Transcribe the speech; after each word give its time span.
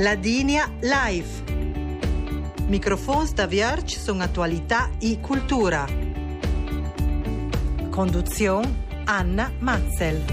Ladinia 0.00 0.72
Live. 0.80 1.42
Microfons 2.68 3.32
da 3.32 3.48
Vierge 3.48 3.98
sono 3.98 4.22
attualità 4.22 4.90
e 5.00 5.18
cultura. 5.18 5.84
Conduzione 7.90 8.86
Anna 9.06 9.52
Matzel. 9.58 10.24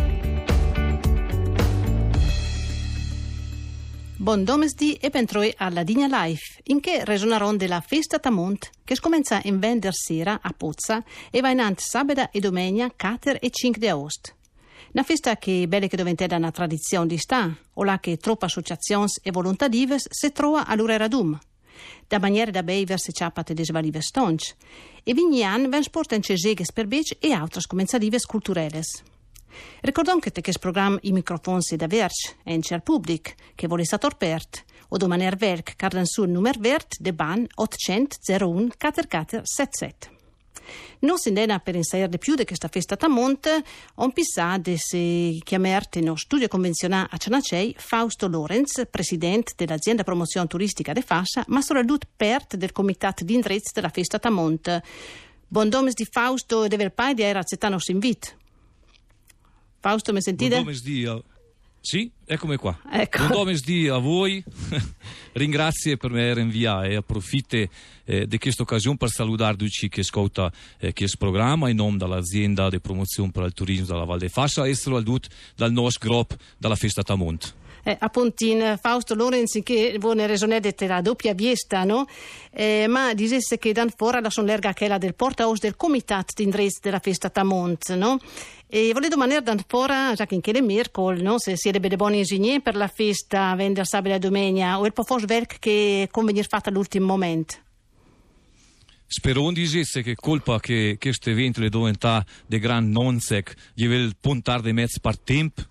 Buon 4.17 4.43
domesdì 4.43 4.93
e 4.93 5.09
bentroi 5.09 5.51
alla 5.57 5.81
Digna 5.81 6.05
Life, 6.05 6.61
in 6.65 6.79
che 6.79 7.03
resonaron 7.03 7.57
della 7.57 7.81
festa 7.81 8.19
Tamont, 8.19 8.69
che 8.83 8.93
scomincia 8.93 9.39
in 9.45 9.57
vender 9.57 9.95
sera 9.95 10.41
a 10.43 10.53
Pozza 10.55 11.03
e 11.31 11.41
va 11.41 11.49
in 11.49 11.59
ant 11.59 11.79
sabato 11.79 12.29
e 12.31 12.39
domenica 12.39 12.91
4 12.95 13.39
e 13.41 13.49
5 13.49 13.79
di 13.79 13.87
agosto. 13.87 14.33
Una 14.95 15.03
festa 15.03 15.35
che 15.35 15.67
belle 15.67 15.89
che 15.89 15.97
diventa 15.97 16.33
una 16.37 16.51
tradizione 16.51 17.07
di 17.07 17.17
sta, 17.17 17.53
o 17.73 17.83
la 17.83 17.99
che 17.99 18.15
troppe 18.15 18.45
associazioni 18.45 19.09
e 19.21 19.29
volontarive 19.29 19.97
si 19.99 20.31
trova 20.31 20.65
all'Urera 20.65 21.09
Dum. 21.09 21.37
Da 22.07 22.17
maniera 22.17 22.49
da 22.49 22.63
bever 22.63 22.97
si 22.97 23.11
ciappate 23.11 23.53
des 23.53 23.71
valive 23.71 23.99
stonch. 23.99 24.55
E 25.03 25.13
vigni 25.13 25.43
anni 25.43 25.67
ven 25.67 25.83
sporten 25.83 26.21
ceseges 26.21 26.71
per 26.71 26.87
bec 26.87 27.17
e 27.19 27.33
altre 27.33 27.59
comensalives 27.67 28.25
culturelles. 28.25 29.03
Ricordon 29.81 30.21
che 30.21 30.31
questo 30.31 30.61
programma 30.61 30.97
i 31.01 31.11
microfoni 31.11 31.75
da 31.75 31.87
verge 31.87 32.37
e 32.45 32.53
in 32.53 32.61
cer 32.61 32.79
pubblic 32.79 33.35
che 33.53 33.67
vuole 33.67 33.83
stato 33.83 34.07
aperto 34.07 34.61
o 34.87 34.97
domaner 34.97 35.35
verk 35.35 35.75
cardan 35.75 36.05
sul 36.05 36.29
numero 36.29 36.59
vert 36.61 36.95
de 36.99 37.13
ban 37.13 37.45
800 37.53 38.15
01 38.25 38.69
4477. 38.77 40.14
Non 40.99 41.17
si 41.17 41.29
indena 41.29 41.59
per 41.59 41.75
insegnare 41.75 42.09
di 42.09 42.17
più 42.17 42.35
di 42.35 42.45
questa 42.45 42.67
festa 42.67 42.95
tamonte, 42.95 43.63
on 43.95 44.11
pissà 44.11 44.57
di 44.57 44.75
si 44.77 45.41
chiamerte 45.43 46.01
no 46.01 46.15
studio 46.15 46.47
convenzionale 46.47 47.07
a 47.11 47.17
Cianacei 47.17 47.75
Fausto 47.77 48.27
Lorenz, 48.27 48.87
presidente 48.89 49.53
dell'azienda 49.55 50.03
promozione 50.03 50.47
turistica 50.47 50.93
de 50.93 51.01
Fascia, 51.01 51.43
ma 51.47 51.61
soprattutto 51.61 52.07
pert 52.15 52.55
del 52.55 52.71
comitato 52.71 53.23
di 53.23 53.33
indirizzo 53.33 53.71
della 53.73 53.89
festa 53.89 54.19
tamonte. 54.19 54.83
Buon 55.47 55.69
domes 55.69 55.93
di 55.93 56.07
Fausto 56.09 56.63
e 56.63 56.67
de 56.67 56.77
Verpai 56.77 57.13
di 57.13 57.23
il 57.67 57.73
nostro 57.73 57.93
invito. 57.93 58.27
Fausto, 59.79 60.13
mi 60.13 60.21
sentite? 60.21 60.61
Buon 60.61 60.73
pomeriggio. 60.73 61.34
Sì, 61.85 62.11
eccomi 62.25 62.55
qua. 62.55 62.75
Ecco. 62.91 63.27
Buon 63.27 63.29
pomeriggio 63.29 63.93
a 63.93 63.99
voi. 63.99 64.43
Ringrazio 65.33 65.95
per 65.97 66.09
me 66.09 66.33
rinviare 66.33 66.89
e 66.89 66.95
approfitto 66.95 67.57
eh, 68.05 68.25
di 68.25 68.39
questa 68.39 68.63
occasione 68.63 68.97
per 68.97 69.09
salutare 69.09 69.55
tutti 69.55 69.87
che 69.87 70.01
ascolta 70.01 70.51
eh, 70.79 70.93
questo 70.93 71.17
programma 71.17 71.69
in 71.69 71.75
nome 71.75 71.97
dell'azienda 71.97 72.69
di 72.71 72.79
promozione 72.79 73.29
per 73.29 73.43
il 73.43 73.53
turismo 73.53 73.85
della 73.85 74.03
Val 74.03 74.17
de 74.17 74.29
Fascia 74.29 74.65
e 74.65 74.73
soprattutto 74.73 75.29
dal 75.55 75.71
nostro 75.71 76.09
gruppo 76.09 76.35
della 76.57 76.75
Festa 76.75 77.03
Tamont. 77.03 77.53
Eh, 77.87 77.95
appunto 77.99 78.43
Fausto 78.81 79.13
Lorenzi 79.13 79.61
che 79.61 79.97
vuole 79.99 80.25
resonare 80.25 80.73
della 80.75 81.01
doppia 81.01 81.35
viesta, 81.35 81.83
no? 81.83 82.07
Eh, 82.49 82.87
ma 82.87 83.13
dicesse 83.13 83.59
che 83.59 83.73
dan 83.73 83.91
fora 83.95 84.19
la 84.19 84.31
son 84.31 84.45
l'erga 84.45 84.73
quella 84.73 84.97
del 84.97 85.13
portaos 85.13 85.59
del 85.59 85.75
comitato 85.75 86.33
di 86.35 86.45
indirizzo 86.45 86.79
della 86.81 86.97
festa 86.97 87.29
Tamont, 87.29 87.93
no? 87.93 88.17
E 88.65 88.91
volevo 88.91 89.13
domandare 89.13 89.43
dan 89.43 89.63
fora, 89.67 90.13
già 90.15 90.25
che 90.25 90.33
in 90.33 90.41
chiede 90.41 90.63
Mircol, 90.63 91.21
no? 91.21 91.37
Se 91.37 91.55
siete 91.55 91.79
dei 91.79 91.95
buoni 91.95 92.17
ingegneri 92.17 92.59
per 92.59 92.75
la 92.75 92.87
festa, 92.87 93.53
vendere 93.53 93.85
sabato 93.85 94.15
e 94.15 94.19
domenica, 94.19 94.79
o 94.79 94.85
il 94.87 94.93
po' 94.93 95.05
werk 95.07 95.59
che 95.59 96.07
convenir 96.09 96.47
fatta 96.47 96.69
all'ultimo 96.69 97.05
momento? 97.05 97.57
Spero 99.05 99.51
dicesse 99.51 100.01
che 100.01 100.15
colpa 100.15 100.59
che 100.59 100.97
questo 100.99 101.29
evento 101.29 101.61
le 101.61 101.69
diventa 101.69 102.25
di 102.47 102.57
gran 102.57 102.89
nonsec, 102.89 103.53
gli 103.75 103.85
vuole 103.85 104.09
puntare 104.19 104.63
di 104.63 104.73
mezzo 104.73 104.99
per 104.99 105.19
tempo, 105.19 105.61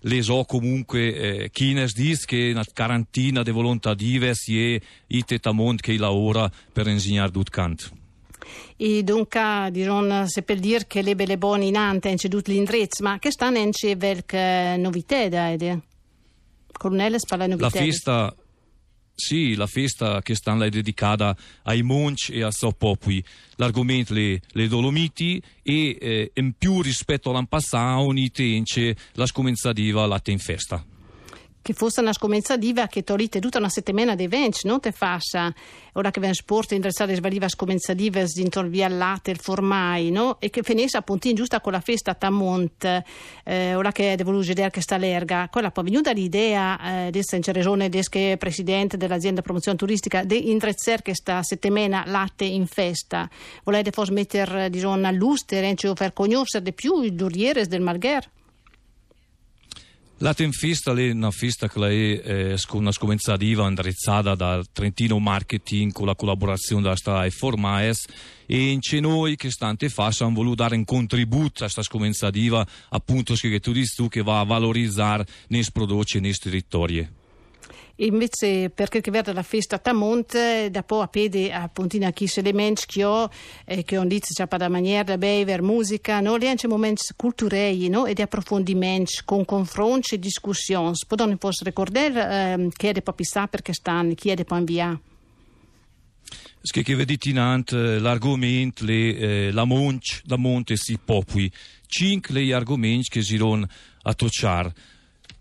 le 0.00 0.22
so 0.22 0.44
comunque 0.44 1.14
eh, 1.14 1.50
chi 1.50 1.72
ne 1.72 1.86
dice 1.92 2.24
che 2.26 2.50
una 2.52 2.64
quarantina 2.72 3.42
di 3.42 3.50
volontarive 3.50 4.34
si 4.34 4.74
è 4.74 4.80
ite 5.08 5.38
tamont 5.38 5.80
che 5.80 5.96
lavora 5.98 6.50
per 6.72 6.86
insegnare 6.88 7.30
tutto. 7.30 7.98
E 8.76 9.02
dunque, 9.02 9.68
diron, 9.70 10.26
se 10.26 10.42
per 10.42 10.58
dire 10.58 10.86
che 10.86 11.02
le 11.02 11.14
belle 11.14 11.36
buone 11.36 11.66
in 11.66 11.76
ante 11.76 12.08
in 12.08 12.16
ceduto 12.16 12.50
l'indirizzo, 12.50 13.02
ma 13.02 13.18
che 13.18 13.30
stanno 13.30 13.58
in 13.58 13.70
c'è 13.70 13.96
qualche 13.96 14.76
novità 14.78 15.28
da 15.28 15.52
ede? 15.52 15.80
Cornelle 16.72 17.18
spalla 17.18 17.46
novità. 17.46 17.64
La 17.64 17.70
festa, 17.70 18.34
sì, 19.20 19.54
la 19.54 19.66
festa 19.66 20.22
che 20.22 20.34
stanno 20.34 20.64
è 20.64 20.70
dedicata 20.70 21.36
ai 21.64 21.82
Monci 21.82 22.32
e 22.32 22.42
a 22.42 22.50
Soppopui. 22.50 23.22
L'argomento 23.56 24.14
le, 24.14 24.40
le 24.52 24.66
Dolomiti 24.66 25.40
e 25.62 25.98
eh, 26.00 26.30
in 26.34 26.54
più 26.56 26.80
rispetto 26.80 27.28
all'anno 27.28 27.46
passato, 27.46 28.06
unite 28.06 28.64
la 29.12 29.26
scomenzativa 29.26 30.06
latte 30.06 30.30
in 30.30 30.38
festa 30.38 30.84
che 31.62 31.72
fosse 31.72 32.00
una 32.00 32.12
scomenzativa 32.12 32.86
che 32.86 33.02
torite 33.02 33.40
tutta 33.40 33.58
una 33.58 33.68
settimana 33.68 34.14
di 34.14 34.24
eventi, 34.24 34.66
non 34.66 34.80
te 34.80 34.92
fascia, 34.92 35.52
ora 35.94 36.10
che 36.10 36.20
ven 36.20 36.34
sport 36.34 36.72
interessate 36.72 37.14
svaliva 37.14 37.48
scomenzative 37.48 38.26
dintorno 38.32 38.70
via 38.70 38.88
latte, 38.88 39.30
il 39.30 39.38
formai, 39.38 40.10
no? 40.10 40.38
E 40.40 40.50
che 40.50 40.62
finisse 40.62 40.96
appunto 40.96 41.28
in 41.28 41.34
giusta 41.34 41.60
con 41.60 41.72
la 41.72 41.80
festa 41.80 42.12
a 42.12 42.14
Tamont, 42.14 43.02
eh, 43.44 43.74
ora 43.74 43.92
che 43.92 44.16
devo 44.16 44.38
vedere 44.38 44.70
che 44.70 44.80
sta 44.80 44.96
l'erga, 44.96 45.48
quella 45.50 45.70
poi 45.70 45.84
venuta 45.84 46.12
l'idea, 46.12 47.06
eh, 47.06 47.10
di 47.10 47.22
regione, 47.52 47.88
che 47.88 48.36
presidente 48.38 48.96
dell'azienda 48.96 49.42
promozione 49.42 49.76
turistica, 49.76 50.24
di 50.24 50.50
indrezzare 50.50 51.02
questa 51.02 51.42
settimana 51.42 52.04
latte 52.06 52.44
in 52.44 52.66
festa. 52.66 53.28
Volete 53.64 53.90
forse 53.90 54.12
mettere, 54.12 54.70
diciamo, 54.70 55.06
all'ustere, 55.06 55.74
cioè 55.74 55.94
per 55.94 56.12
conoscere 56.12 56.64
di 56.64 56.72
più 56.72 57.02
i 57.02 57.14
durieri 57.14 57.66
del 57.66 57.80
Margher? 57.80 58.28
La 60.22 60.34
festa 60.34 60.92
è 60.92 61.10
una 61.12 61.30
festa 61.30 61.66
che 61.66 62.20
è 62.20 62.52
eh, 62.52 62.58
una 62.72 62.92
scomenzativa 62.92 63.66
indirizzata 63.66 64.34
dal 64.34 64.70
Trentino 64.70 65.18
Marketing 65.18 65.92
con 65.92 66.04
la 66.04 66.14
collaborazione 66.14 66.82
della 66.82 66.94
strada 66.94 67.24
e 67.24 67.30
Formaes 67.30 68.04
e 68.44 68.70
in 68.70 68.80
noi 69.00 69.36
che 69.36 69.50
stante 69.50 69.88
fascia 69.88 70.26
hanno 70.26 70.34
voluto 70.34 70.56
dare 70.56 70.76
un 70.76 70.84
contributo 70.84 71.60
a 71.60 71.70
questa 71.70 71.82
scomenzativa 71.82 72.66
appunto 72.90 73.32
che 73.32 73.60
tu 73.60 73.72
dici 73.72 73.94
tu 73.96 74.08
che 74.08 74.22
va 74.22 74.40
a 74.40 74.44
valorizzare 74.44 75.24
nei 75.48 75.64
prodotti 75.72 76.20
nei 76.20 76.34
territori. 76.34 77.19
Invece, 78.02 78.70
per 78.70 78.88
quel 78.88 79.02
che 79.02 79.10
riguarda 79.10 79.32
la 79.34 79.42
festa 79.42 79.76
a 79.76 79.78
Tamont, 79.78 80.66
dopo 80.68 81.00
a 81.02 81.08
pede 81.08 81.52
a 81.52 81.70
chi 82.12 82.26
se 82.26 82.40
le 82.40 82.54
mensch 82.54 82.86
che 82.86 83.04
ho, 83.04 83.28
eh, 83.66 83.84
che 83.84 83.98
detto 84.04 84.28
già 84.32 84.46
per 84.46 84.60
la 84.60 84.70
maniera 84.70 85.02
da 85.02 85.18
bever, 85.18 85.60
musica, 85.60 86.20
no? 86.20 86.36
Le 86.36 86.48
anche 86.48 86.66
momenti 86.66 87.02
culturali, 87.14 87.88
no? 87.88 88.06
E 88.06 88.14
di 88.14 88.22
approfondimento 88.22 89.12
con 89.26 89.44
confronti 89.44 90.14
e 90.14 90.18
discussioni. 90.18 90.94
Potete 91.06 91.36
forse 91.38 91.64
ricordare 91.64 92.54
eh, 92.54 92.68
chi 92.74 92.86
è 92.86 92.92
di 92.92 93.02
sa 93.24 93.46
perché 93.46 93.74
stanno, 93.74 94.14
chi 94.14 94.30
è 94.30 94.34
di 94.34 94.44
poi 94.44 94.58
inviare? 94.60 95.00
Che 96.62 96.94
vedete 96.94 97.28
in 97.28 97.38
ant 97.38 97.72
l'argomento, 97.72 98.84
eh, 98.86 99.50
la 99.52 99.64
monch, 99.64 100.22
la 100.24 100.36
monte 100.36 100.76
si 100.76 100.98
popui. 101.02 101.50
Cinque 101.86 102.42
gli 102.42 102.52
argomenti 102.52 103.08
che 103.10 103.22
si 103.22 103.36
a 104.02 104.14
toccare. 104.14 104.72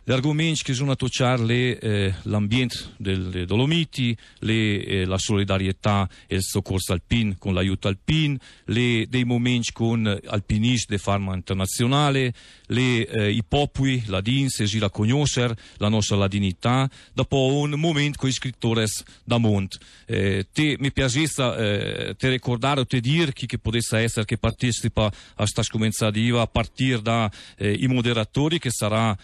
Gli 0.10 0.14
argomenti 0.14 0.64
che 0.64 0.74
sono 0.74 0.94
a 0.94 0.96
toccare 0.96 1.78
eh, 1.78 2.16
l'ambiente 2.24 2.96
delle 2.98 3.46
Dolomiti, 3.46 4.18
le, 4.40 4.84
eh, 4.84 5.06
la 5.06 5.20
solidarietà 5.20 6.10
e 6.26 6.38
il 6.38 6.42
soccorso 6.42 6.94
alpino 6.94 7.36
con 7.38 7.54
l'aiuto 7.54 7.88
alpino, 7.88 8.36
le, 8.66 9.06
dei 9.08 9.24
momenti 9.24 9.72
con 9.72 10.08
alpinisti 10.26 10.94
di 10.94 10.98
farma 10.98 11.36
internazionale, 11.36 12.34
le, 12.70 13.06
eh, 13.06 13.30
i 13.30 13.44
popoli, 13.48 14.04
la 14.08 14.20
DINS, 14.20 14.64
si 14.64 14.80
la 14.80 14.90
conoscere, 14.90 15.56
la 15.78 15.90
nostra 15.90 16.16
ladinità, 16.16 16.90
dopo 17.14 17.54
un 17.54 17.76
momento 17.78 18.18
con 18.18 18.30
i 18.30 18.34
scrittori 18.34 18.86
da 19.24 19.38
Mont. 19.38 19.78
Eh, 20.08 20.48
te, 20.52 20.76
mi 20.80 20.92
piacesse 20.92 21.44
eh, 21.56 22.16
te 22.16 22.30
ricordare 22.30 22.80
o 22.80 22.88
te 22.88 23.00
dire 23.00 23.32
chi 23.32 23.46
che 23.46 23.60
potesse 23.60 24.00
essere 24.00 24.26
che 24.26 24.40
partecipa 24.40 25.06
a 25.06 25.12
questa 25.36 25.62
scomenzativa 25.62 26.42
a 26.42 26.48
partire 26.48 27.00
dai 27.00 27.30
eh, 27.58 27.88
moderatori 27.88 28.58
che 28.58 28.72
sarà 28.72 29.16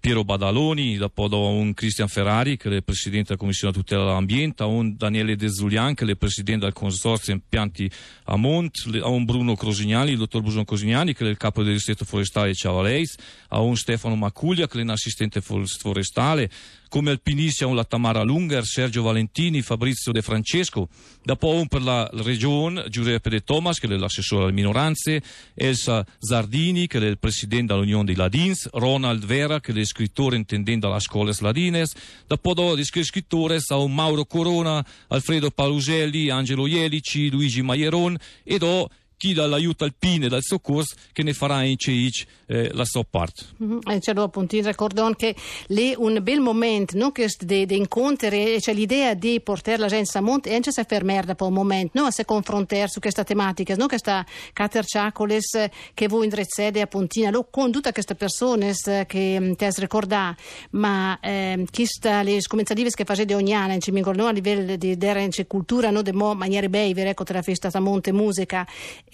Piero 0.00 0.24
Badaloni, 0.24 0.96
dopo 0.96 1.28
un 1.28 1.74
Cristian 1.74 2.08
Ferrari 2.08 2.56
che 2.56 2.76
è 2.76 2.82
presidente 2.82 3.28
della 3.28 3.38
Commissione 3.38 3.72
tutela 3.72 4.04
dell'ambiente, 4.04 4.62
a 4.62 4.66
un 4.66 4.96
Daniele 4.96 5.36
De 5.36 5.50
Zulian 5.50 5.94
che 5.94 6.04
è 6.04 6.16
presidente 6.16 6.64
del 6.64 6.74
Consorzio 6.74 7.32
Impianti 7.32 7.90
a 8.24 8.36
Mont, 8.36 8.88
a 9.02 9.08
un 9.08 9.24
Bruno 9.24 9.54
Crosignani, 9.54 10.12
il 10.12 10.18
dottor 10.18 10.42
Bruno 10.42 10.64
Crosignani 10.64 11.14
che 11.14 11.24
è 11.24 11.28
il 11.28 11.36
capo 11.36 11.62
del 11.62 11.74
distretto 11.74 12.04
forestale 12.04 12.52
di 12.52 13.08
a 13.48 13.60
un 13.60 13.76
Stefano 13.76 14.16
Macuglia 14.16 14.66
che 14.66 14.78
è 14.78 14.82
un 14.82 14.90
assistente 14.90 15.40
forestale, 15.40 16.50
come 16.94 17.10
alpinisti 17.10 17.64
a 17.64 17.66
un 17.66 17.74
la 17.74 17.82
Tamara 17.82 18.22
Lunger, 18.22 18.64
Sergio 18.64 19.02
Valentini, 19.02 19.62
Fabrizio 19.62 20.12
De 20.12 20.22
Francesco, 20.22 20.88
dopo 21.24 21.48
un 21.48 21.66
per 21.66 21.82
la 21.82 22.08
regione 22.22 22.88
Giuseppe 22.88 23.30
De 23.30 23.42
Thomas 23.42 23.80
che 23.80 23.88
è 23.88 23.96
l'assessore 23.96 24.44
alle 24.44 24.52
minoranze, 24.52 25.20
Elsa 25.54 26.06
Zardini 26.20 26.86
che 26.86 26.98
è 26.98 27.04
il 27.04 27.18
presidente 27.18 27.72
dell'Unione 27.72 28.04
dei 28.04 28.14
Ladins, 28.14 28.68
Ronald 28.74 29.24
Vera 29.24 29.58
che 29.58 29.72
è 29.72 29.84
scrittore 29.84 30.36
intendendo 30.36 30.86
alla 30.86 31.00
scuola 31.00 31.34
Ladines, 31.40 31.94
dopo 32.28 32.76
gli 32.76 32.84
scrittori 32.84 33.56
a 33.66 33.76
un 33.76 33.92
Mauro 33.92 34.24
Corona, 34.24 34.86
Alfredo 35.08 35.50
Paluselli, 35.50 36.30
Angelo 36.30 36.68
Ielici, 36.68 37.28
Luigi 37.28 37.62
Maieron 37.62 38.16
e 38.44 38.58
do 38.58 38.88
chi 39.16 39.32
dall'aiuto 39.32 39.84
alpino 39.84 40.26
e 40.26 40.28
dal 40.28 40.42
soccorso 40.42 40.94
che 41.12 41.22
ne 41.22 41.32
farà 41.32 41.62
in 41.62 41.76
CIC 41.76 42.26
eh, 42.46 42.70
la 42.72 42.84
sua 42.84 43.04
parte. 43.08 43.44
Mm-hmm. 43.62 43.78
E 43.86 43.98
c'è 43.98 44.12
appunto 44.16 44.56
il 44.56 44.64
ricordo 44.64 45.10
che 45.16 45.34
lì 45.68 45.94
un 45.96 46.18
bel 46.22 46.40
momento 46.40 46.96
no? 46.96 47.12
che 47.12 47.28
di, 47.38 47.66
di 47.66 47.76
incontri 47.76 48.56
c'è 48.58 48.72
l'idea 48.72 49.14
di 49.14 49.40
portare 49.40 49.78
la 49.78 49.86
gente 49.86 50.16
a 50.16 50.20
monte 50.20 50.50
e 50.50 50.54
anche 50.54 50.72
se 50.72 50.84
fermare 50.84 51.26
dopo 51.26 51.46
un 51.46 51.52
momento 51.52 52.00
no? 52.00 52.06
a 52.06 52.10
se 52.10 52.24
confrontare 52.24 52.88
su 52.88 53.00
questa 53.00 53.24
tematica 53.24 53.74
no? 53.76 53.86
questa 53.86 54.24
Cater 54.52 54.84
Ciacoles 54.84 55.68
che 55.94 56.08
voi 56.08 56.24
indrezzate 56.24 56.80
a 56.80 56.86
Pontina 56.86 57.30
lo 57.30 57.46
con 57.50 57.70
tutte 57.70 57.92
queste 57.92 58.14
persone 58.14 58.72
che 59.06 59.40
mm, 59.40 59.52
ti 59.52 59.64
hai 59.64 59.72
ricordato 59.76 60.40
ma 60.70 61.18
eh, 61.20 61.64
chi 61.70 61.86
sta 61.86 62.22
le 62.22 62.40
scomenzative 62.40 62.90
che 62.90 63.04
facete 63.04 63.34
ogni 63.34 63.54
anno 63.54 63.78
ci 63.78 63.90
ricordo 63.90 64.26
a 64.26 64.32
livello 64.32 64.76
di, 64.76 64.96
di 64.96 65.46
cultura 65.46 65.90
no? 65.90 66.02
mo 66.12 66.34
maniere 66.34 66.68
beivere 66.68 67.10
ecco 67.10 67.24
tra 67.24 67.42
festa 67.42 67.70
a 67.72 67.80
monte 67.80 68.12
musica 68.12 68.66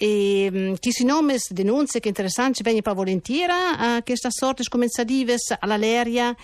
e 0.03 0.49
um, 0.51 0.75
chi 0.79 0.91
si 0.91 1.05
nome 1.05 1.37
denunce 1.49 1.99
che 1.99 2.07
interessante 2.07 2.63
viene 2.63 2.81
pa 2.81 2.93
volentieri 2.93 3.51
a 3.51 4.01
questa 4.03 4.31
sorte 4.31 4.63
scomenzadives 4.63 5.53
alla 5.59 5.77
leria 5.77 6.35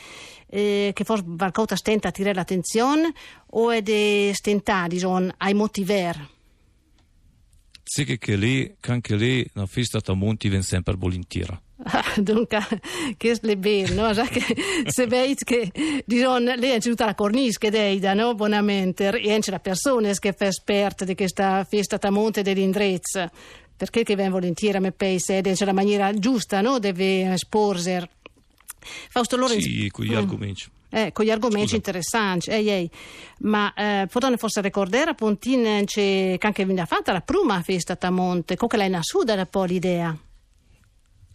eh, 0.48 0.92
che 0.94 1.04
forse 1.04 1.26
qualcosa 1.36 1.76
stenta 1.76 2.10
a 2.10 2.12
tirare 2.12 2.36
l'attenzione 2.36 3.12
o 3.48 3.72
è 3.72 3.82
de 3.82 4.32
diciamo, 4.88 5.30
ai 5.38 5.56
motiver? 5.56 6.30
Sì 7.82 8.06
che 8.06 8.36
lì, 8.36 8.76
anche 8.82 9.16
lì, 9.16 9.50
la 9.54 9.66
festa 9.66 10.02
a 10.06 10.14
monti 10.14 10.50
viene 10.50 10.64
sempre 10.64 10.96
volentieri 10.96 11.60
Dunque, 12.18 12.60
che 13.18 13.32
è 13.40 13.56
bello, 13.56 14.12
no? 14.12 14.24
che 14.26 14.44
se 14.88 15.06
vedi 15.06 15.36
che 15.36 15.72
diciamo, 16.06 16.40
lei 16.40 16.72
è 16.72 16.80
tutta 16.80 17.06
la 17.06 17.14
cornice 17.14 17.60
che 17.60 17.70
deida, 17.70 18.14
no? 18.14 18.34
Buonamente, 18.34 19.10
e 19.10 19.32
anche 19.32 19.52
la 19.52 19.60
persona 19.60 20.12
che 20.14 20.34
fa 20.34 20.48
esperta 20.48 21.06
di 21.06 21.16
questa 21.16 21.64
festa 21.66 22.00
tamonte 22.00 22.42
dell'indrezzo, 22.42 23.30
perché 23.76 24.04
che 24.04 24.16
viene 24.16 24.32
volentieri 24.32 24.78
a 24.78 24.80
me 24.80 24.92
paese, 24.92 25.40
è 25.40 25.66
la 25.66 25.74
maniera 25.74 26.12
giusta, 26.14 26.62
no? 26.62 26.80
Deve 26.80 27.34
esporsi. 27.34 28.00
Fausto 29.10 29.38
Lorenzo. 29.38 29.68
Sì, 29.68 29.90
con 29.92 30.06
gli 30.06 30.14
mm. 30.14 30.18
argomenti. 30.18 30.64
Eh, 30.90 31.12
con 31.12 31.26
gli 31.26 31.32
argomenti 31.32 31.68
Scusa. 31.68 31.76
interessanti, 31.76 32.50
ehi, 32.50 32.70
ehi. 32.70 32.90
ma 33.40 33.74
eh, 33.74 34.08
potete 34.10 34.38
forse 34.38 34.62
ricordare 34.62 35.10
appunto 35.10 35.50
che 35.50 36.38
anche 36.40 36.66
viene 36.66 36.86
fatta 36.86 37.12
la 37.12 37.20
prima 37.20 37.62
festa 37.62 37.98
tamonte, 37.98 38.56
come 38.56 38.78
l'hai 38.78 38.90
nascuta 38.90 39.36
da 39.36 39.46
po' 39.46 39.66
l'idea? 39.66 40.18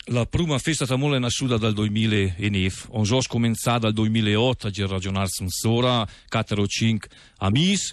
La 0.06 0.26
prima 0.26 0.58
festa 0.58 0.84
tamola 0.84 1.14
è 1.14 1.20
nasciuta 1.20 1.56
dal 1.56 1.74
2009, 1.74 2.72
on 2.88 3.04
jos 3.04 3.28
cominciata 3.28 3.78
dal 3.78 3.92
2008 3.92 4.66
a 4.66 4.86
ragionare 4.88 5.28
su 5.28 5.44
sora, 5.46 6.04
4 6.28 6.60
o 6.60 6.66
5 6.66 7.08
amici. 7.38 7.92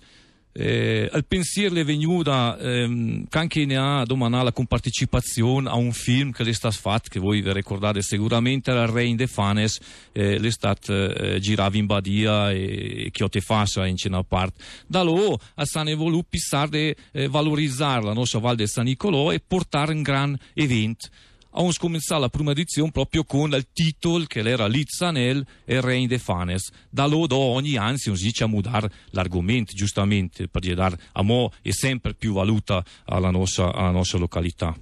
Eh, 0.51 1.07
il 1.13 1.25
pensiero 1.27 1.75
è 1.75 1.85
venuto 1.85 2.57
ehm, 2.57 3.27
anche 3.29 3.63
ne 3.65 3.77
ha 3.77 4.03
domandato 4.05 4.45
la 4.45 4.51
compartecipazione 4.51 5.69
a 5.69 5.75
un 5.75 5.91
film 5.91 6.31
che 6.31 6.41
è 6.41 6.51
stato 6.51 6.75
fatto, 6.75 7.09
che 7.11 7.19
voi 7.19 7.41
vi 7.41 7.53
ricordate 7.53 8.01
sicuramente, 8.01 8.71
era 8.71 8.91
Rein 8.91 9.15
de 9.15 9.27
Fanes, 9.27 9.79
eh, 10.11 10.37
è 10.37 10.51
stato 10.51 10.91
eh, 11.13 11.39
girato 11.39 11.77
in 11.77 11.85
Badia 11.85 12.51
e 12.51 13.09
Chiote 13.11 13.39
Fascia 13.39 13.85
in 13.85 13.97
cena 13.97 14.23
parte. 14.23 14.63
Da 14.87 15.03
lì 15.03 15.37
a 15.55 15.65
San 15.65 15.93
voluto 15.95 16.25
pensare 16.27 16.69
di 16.71 16.95
eh, 17.11 17.27
valorizzare 17.27 18.03
la 18.03 18.13
nostra 18.13 18.39
Val 18.39 18.55
di 18.55 18.65
San 18.65 18.85
Nicolò 18.85 19.31
e 19.31 19.39
portare 19.39 19.93
un 19.93 20.01
gran 20.01 20.35
evento 20.55 21.07
abbiamo 21.51 21.71
cominciato 21.77 22.21
la 22.21 22.29
prima 22.29 22.51
edizione 22.51 22.91
proprio 22.91 23.23
con 23.23 23.51
il 23.51 23.67
titolo 23.71 24.25
che 24.25 24.39
era 24.39 24.67
Lizzanel 24.67 25.45
e 25.65 25.81
Rein 25.81 26.07
de 26.07 26.19
Fanes. 26.19 26.69
Da 26.89 27.05
loro 27.05 27.37
ogni 27.37 27.75
anno 27.77 27.97
si 27.97 28.11
dice 28.11 28.43
a 28.43 28.47
mudare 28.47 28.91
l'argomento, 29.11 29.73
giustamente, 29.73 30.47
per 30.47 30.73
dare 30.73 30.99
a 31.13 31.21
mo' 31.21 31.51
è 31.61 31.71
sempre 31.71 32.13
più 32.13 32.33
valuta 32.33 32.83
alla 33.05 33.29
nostra, 33.29 33.73
alla 33.73 33.91
nostra 33.91 34.19
località 34.19 34.75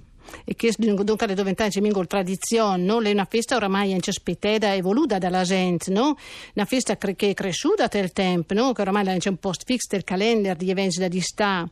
e 0.44 0.54
che 0.54 0.72
dunque 0.76 1.26
le 1.26 1.34
diventare 1.34 1.70
una 1.78 2.06
tradizione, 2.06 2.82
no? 2.82 3.00
è 3.00 3.10
una 3.10 3.26
festa 3.28 3.56
oramai 3.56 3.94
aspettata 3.94 4.72
e 4.72 4.76
evoluta 4.76 5.18
dalla 5.18 5.42
gente, 5.42 5.90
no? 5.90 6.16
una 6.54 6.64
festa 6.64 6.96
che 6.96 7.14
è 7.16 7.34
cresciuta 7.34 7.88
nel 7.92 8.12
tempo, 8.12 8.54
no? 8.54 8.72
che 8.72 8.82
oramai 8.82 9.18
c'è 9.18 9.28
un 9.28 9.36
post 9.36 9.64
fix 9.64 9.86
del 9.88 10.04
calendario 10.04 10.56
di 10.56 10.70
eventi 10.70 10.98
da 10.98 11.08
distà 11.08 11.68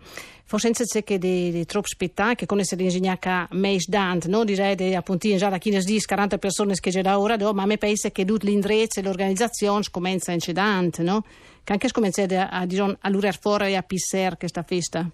forse 0.47 0.70
c'è 0.70 1.03
che 1.03 1.19
di, 1.19 1.50
di 1.50 1.67
troppi 1.67 1.88
spettacoli, 1.88 2.47
come 2.47 2.64
se 2.64 2.76
l'ingegnere 2.76 3.49
meis 3.50 3.88
dant, 3.88 4.26
no? 4.26 4.44
direi 4.44 4.76
di 4.76 4.94
appunto 4.94 5.35
già 5.37 5.49
da 5.49 5.59
15 5.59 6.05
40 6.05 6.38
persone 6.38 6.75
che 6.75 6.91
c'è 6.91 7.02
da 7.02 7.19
ora, 7.19 7.37
ma 7.52 7.64
a 7.64 7.67
me 7.67 7.79
pensa 7.79 8.11
che 8.11 8.25
tutto 8.25 8.47
l'indirizzo 8.47 9.00
e 9.00 9.02
l'organizzazione 9.02 9.82
comincia 9.91 10.32
in 10.32 10.38
cedante, 10.38 11.02
no? 11.02 11.25
Che 11.64 11.73
anche 11.73 11.91
comincia 11.91 12.23
a, 12.23 12.49
a, 12.49 12.67
a 13.00 13.09
lurare 13.09 13.37
fuori 13.41 13.73
e 13.73 13.75
a 13.75 13.82
pissare 13.82 14.37
questa 14.37 14.62
festa. 14.62 15.11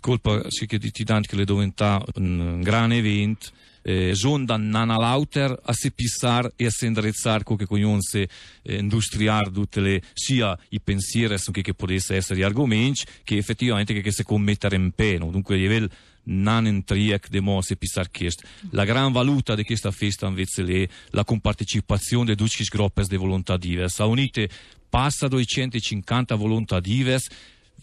Colpa 0.00 0.50
sì 0.50 0.66
che 0.66 0.78
di 0.78 0.90
tanti 0.90 1.28
che 1.28 1.36
le 1.36 1.44
diventa 1.44 2.02
un 2.14 2.60
gran 2.62 2.92
evento 2.92 3.48
eh, 3.86 4.16
zonda 4.16 4.56
nana 4.56 4.96
lauter 4.96 5.56
a 5.62 5.72
se 5.72 5.92
pissar 5.92 6.52
e 6.56 6.66
a 6.66 6.70
se 6.70 6.86
indirizzare 6.86 7.44
come 7.44 7.66
cognonse 7.66 8.28
eh, 8.62 8.78
industriare 8.78 9.50
tutte 9.52 9.80
le 9.80 10.02
sia 10.12 10.58
i 10.70 10.80
pensieri 10.80 11.36
che, 11.52 11.62
che 11.62 11.74
potesse 11.74 12.16
essere 12.16 12.40
gli 12.40 12.42
argomenti 12.42 13.04
che 13.22 13.36
effettivamente 13.36 13.94
che, 13.94 14.00
che 14.00 14.10
si 14.10 14.24
commettere 14.24 14.74
in 14.74 14.90
pena 14.90 15.26
dunque 15.26 15.54
a 15.54 15.58
livello 15.58 15.88
non 16.28 16.66
entriec 16.66 17.28
de 17.28 17.40
mo 17.40 17.60
se 17.62 17.76
pisar 17.76 18.10
chest. 18.10 18.44
La 18.70 18.84
gran 18.84 19.12
valuta 19.12 19.54
di 19.54 19.62
questa 19.62 19.92
festa 19.92 20.26
invece 20.26 20.64
è 20.64 20.88
la 21.10 21.24
compartecipazione 21.24 22.34
di 22.34 22.44
i 22.44 22.64
gruppi 22.68 23.02
di 23.06 23.16
volontà 23.16 23.56
diverse. 23.56 24.02
A 24.02 24.06
unite 24.06 24.48
passa 24.88 25.28
250 25.28 26.34
volontà 26.34 26.80
diverse 26.80 27.30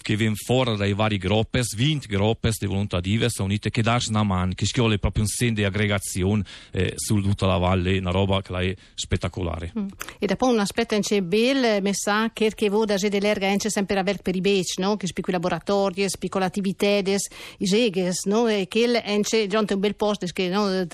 che 0.02 0.16
viene 0.16 0.36
fuori 0.36 0.76
dai 0.76 0.94
vari 0.94 1.18
gruppi, 1.18 1.62
20 1.76 2.08
gruppi 2.08 2.50
di 2.58 2.66
volontà 2.66 3.00
diverse 3.00 3.42
unite 3.42 3.70
che 3.70 3.82
danno 3.82 4.02
una 4.10 4.24
mano, 4.24 4.54
che 4.54 4.66
schiole 4.66 4.98
proprio 4.98 5.24
un 5.24 5.30
sen 5.30 5.54
di 5.54 5.64
aggregazione 5.64 6.44
eh, 6.72 6.94
su 6.96 7.22
tutta 7.22 7.46
la 7.46 7.58
valle, 7.58 7.98
una 7.98 8.12
roba 8.12 8.42
che 8.42 8.54
è 8.54 8.76
spettacolare. 8.94 9.72
Mm. 9.78 9.88
E 10.20 10.26
dopo 10.26 10.48
un 10.48 10.60
aspetto 10.60 10.96
anche 10.96 11.22
bello, 11.22 11.82
mi 11.82 11.94
sa 11.94 12.30
che 12.34 12.52
che 12.54 12.70
voi 12.70 12.86
da 12.86 12.96
Gede 12.96 13.20
Lerga 13.20 13.48
anche 13.48 13.70
sempre 13.70 13.98
aver 13.98 14.22
per 14.22 14.36
i 14.36 14.42
bec, 14.42 14.78
no? 14.78 14.98
Che 14.98 15.06
i 15.06 15.32
laboratori, 15.32 16.08
spicco 16.10 16.40
le 16.40 16.46
attività, 16.46 16.88
i 16.88 17.18
jeges, 17.58 18.26
no? 18.26 18.48
E 18.48 18.68
che 18.68 19.02
anche 19.04 19.48
già 19.48 19.60
un 19.60 19.66
bel 19.78 19.96
posto, 19.96 20.26
che 20.32 20.50
no? 20.50 20.86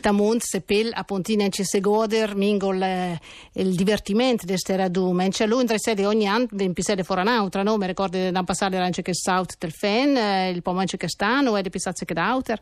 Tamont, 0.00 0.42
Sepel, 0.42 0.90
a 0.92 1.04
Pontina 1.04 1.44
anche 1.44 1.64
se 1.64 1.80
goder, 1.80 2.34
mingol 2.34 2.82
eh, 2.82 3.20
il 3.54 3.74
divertimento 3.74 4.44
di 4.44 4.52
lui 5.46 5.62
in 5.62 5.66
tre 5.66 6.06
ogni 6.06 6.26
anno, 6.26 6.46
viene 6.50 6.72
pisare 6.72 7.02
fuori 7.04 7.22
un'altra, 7.22 7.62
no? 7.62 7.76
Mi 7.76 7.86
ricordo 7.86 8.07
da 8.08 8.42
passare 8.42 8.78
anche 8.78 9.02
che 9.02 9.14
South 9.14 9.56
del 9.58 9.72
Fen, 9.72 10.16
eh, 10.16 10.50
il 10.50 10.62
pomance 10.62 10.96
che 10.96 11.08
stanno 11.08 11.56
e 11.56 11.62
le 11.62 11.70
pizzazze 11.70 12.04
che 12.04 12.14
d'auter. 12.14 12.60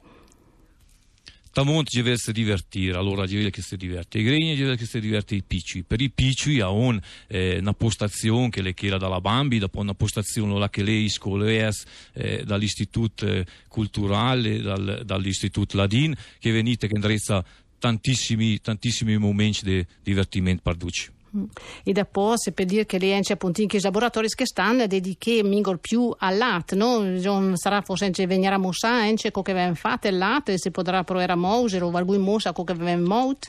Tamont 1.56 1.88
deve 1.90 2.17
divertire, 2.32 2.98
allora 2.98 3.26
ci 3.26 3.50
che 3.50 3.62
si 3.62 3.79
diverte. 3.79 4.19
I 4.19 4.24
gregni 4.24 4.55
ci 4.56 4.60
deve 4.60 4.76
che 4.76 4.84
si 4.84 5.00
diverte 5.00 5.34
i 5.34 5.43
picci. 5.43 5.84
Per 5.84 6.03
i 6.03 6.10
picci 6.10 6.60
ha 6.60 6.69
un, 6.69 7.00
eh, 7.29 7.56
una 7.58 7.72
postazione 7.72 8.50
che 8.50 8.60
le 8.60 8.74
chiede 8.74 8.98
dalla 8.98 9.22
Bambi, 9.22 9.58
dopo 9.58 9.81
una 9.81 9.94
postazione 9.94 10.58
là 10.58 10.69
che 10.69 10.82
lei 10.82 11.08
scoleas 11.08 11.82
eh, 12.12 12.43
dall'istituto 12.44 13.26
eh, 13.26 13.46
culturale, 13.69 14.60
dal, 14.60 15.00
dall'istituto 15.03 15.79
Ladin, 15.79 16.15
che 16.38 16.53
venite 16.53 16.88
che 16.88 16.94
indrezza 16.94 17.43
tantissimi, 17.79 18.60
tantissimi 18.60 19.17
momenti 19.17 19.65
di 19.65 19.86
divertimento 20.03 20.60
per 20.62 20.74
duci. 20.74 21.16
E 21.82 21.93
dopo, 21.93 22.34
se 22.36 22.52
per 22.52 22.64
dire 22.64 22.86
che 22.86 22.98
le 22.98 23.12
ence 23.14 23.32
appunto 23.32 23.60
in 23.60 23.69
che 23.69 23.81
laboratori 23.81 24.28
che 24.28 24.46
stanno 24.46 24.86
dedichi 24.86 25.43
mingol 25.43 25.78
più 25.78 26.14
all'at, 26.16 26.74
no? 26.74 27.02
Non 27.02 27.56
sarà 27.56 27.81
forse 27.82 28.06
ence 28.06 28.26
venire 28.26 28.55
a 28.55 28.58
mossa 28.58 29.06
ence 29.06 29.31
co 29.31 29.43
che 29.43 29.52
ven 29.52 29.74
fate 29.74 30.10
l'at 30.10 30.48
e 30.50 30.58
si 30.58 30.70
potrà 30.70 31.05
provare 31.05 31.32
a 31.32 31.36
mouse 31.36 31.81
o 31.81 31.90
mossa 32.19 32.52
co 32.52 32.64
che 32.64 32.74
ven 32.74 33.02
mout. 33.02 33.48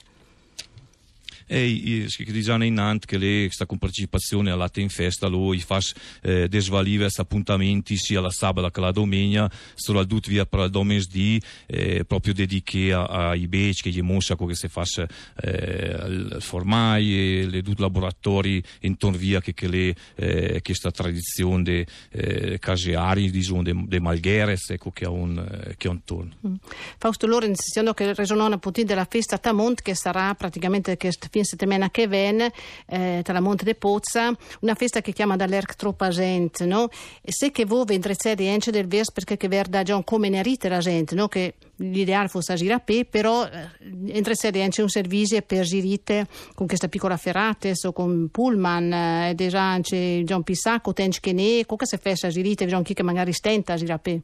E 1.48 2.08
che 2.10 2.32
diciamo 2.32 2.66
in 2.66 2.74
Nant 2.74 3.06
che 3.06 3.18
lei 3.18 3.50
sta 3.50 3.66
con 3.66 3.78
partecipazione 3.78 4.52
alla 4.52 4.70
in 4.76 4.90
festa 4.90 5.28
lui 5.28 5.60
fa 5.60 5.80
eh, 6.22 6.48
desvalive 6.48 7.08
appuntamenti 7.16 7.96
sia 7.98 8.22
la 8.22 8.30
sabato 8.30 8.70
che 8.70 8.82
la 8.82 8.92
domenica 8.92 9.50
solo 9.74 10.00
al 10.00 10.08
via 10.28 10.46
per 10.46 10.60
il 10.66 10.70
domesdì 10.70 11.42
eh, 11.66 12.04
proprio 12.06 12.34
dediche 12.34 12.94
ai 12.94 13.48
bec 13.48 13.82
che 13.82 13.90
gli 13.90 14.02
mostra 14.02 14.36
che 14.36 14.56
si 14.56 14.68
fa 14.68 14.84
eh, 15.42 16.38
formai 16.40 17.50
le 17.50 17.62
due 17.62 17.76
laboratori 17.78 18.62
intorno 18.82 19.18
via 19.18 19.40
che, 19.40 19.54
che 19.54 19.68
le 19.68 19.96
eh, 20.16 20.62
questa 20.64 20.92
tradizione 20.92 21.64
de 21.64 21.88
eh, 22.12 22.60
caseari 22.60 23.30
diciamo 23.32 23.64
de, 23.64 23.74
de 23.88 24.00
malgheres 24.00 24.70
ecco 24.70 24.92
che 24.92 25.06
ha 25.06 25.10
un 25.10 25.38
eh, 25.38 25.76
che 25.78 25.88
ha 25.88 25.92
un 25.92 26.04
torno 26.04 26.36
mm. 26.46 26.56
Fausto 26.98 27.26
Lorenz 27.26 27.64
dicendo 27.66 27.94
che 27.94 28.14
resonò 28.14 28.48
un 28.48 28.60
della 28.84 29.06
festa 29.06 29.38
Tamont 29.38 29.82
che 29.82 29.96
sarà 29.96 30.34
praticamente 30.36 30.98
che 30.98 31.12
fin 31.38 31.46
settimana 31.46 31.92
che 31.92 32.08
viene 32.08 32.52
eh, 32.88 33.22
tra 33.24 33.40
Monte 33.40 33.64
de 33.64 33.76
Pozza, 33.76 34.36
una 34.62 34.74
festa 34.74 35.02
che 35.02 35.14
chiama 35.14 35.36
dall'Erc 35.36 35.76
troppa 35.76 36.10
gente, 36.10 36.66
no? 36.66 36.90
E 37.22 37.32
se 37.32 37.52
che 37.52 37.66
voi 37.66 37.86
vendrete 37.86 38.36
anche 38.50 38.72
del 38.72 38.88
vers 38.88 39.12
perché 39.12 39.38
che 39.38 39.48
verda 39.48 39.84
già 39.84 40.02
come 40.04 40.30
ne 40.30 40.42
rite 40.42 40.68
la 40.68 40.80
gente, 40.80 41.14
no? 41.14 41.28
Che 41.28 41.54
l'ideale 41.78 42.28
fosse 42.28 42.54
a 42.54 42.56
girare, 42.56 43.06
però 43.06 43.46
eh, 43.46 43.70
entrerete 44.08 44.62
anche 44.64 44.82
un 44.82 44.90
servizio 44.90 45.40
per 45.42 45.64
girite 45.64 46.28
con 46.56 46.66
questa 46.66 46.88
piccola 46.88 47.18
ferrates 47.18 47.84
o 47.84 47.94
con 47.94 48.30
pullman, 48.32 48.92
eh, 48.92 49.30
ed 49.30 49.42
è 49.42 49.48
già 49.48 49.80
già 49.80 50.36
un 50.36 50.44
pisacco, 50.44 50.94
tench 50.94 51.20
che 51.20 51.34
ne, 51.34 51.66
cosa 51.66 51.86
se 51.86 51.98
fesse 51.98 52.28
a 52.28 52.30
girite, 52.30 52.66
già 52.66 52.82
chi 52.82 52.94
che 52.96 53.04
magari 53.04 53.32
stenta 53.32 53.74
a 53.74 53.76
girare. 53.76 54.22